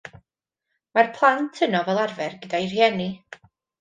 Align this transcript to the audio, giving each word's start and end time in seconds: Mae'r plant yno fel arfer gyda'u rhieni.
Mae'r 0.97 1.11
plant 1.17 1.61
yno 1.67 1.81
fel 1.91 2.03
arfer 2.07 2.39
gyda'u 2.47 2.71
rhieni. 2.73 3.11